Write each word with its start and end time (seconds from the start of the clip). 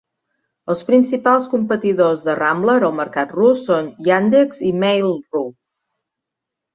Els 0.73 0.79
principals 0.85 1.49
competidors 1.51 2.23
de 2.29 2.33
Rambler 2.39 2.77
al 2.87 2.95
mercat 2.99 3.35
rus 3.41 3.61
són 3.67 3.91
Yandex 4.07 4.63
i 4.71 4.73
Mail.ru. 4.85 5.43